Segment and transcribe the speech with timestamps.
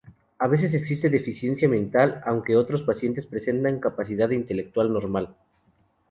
[0.39, 5.35] A veces existe deficiencia mental, aunque otros pacientes presentan capacidad intelectual normal.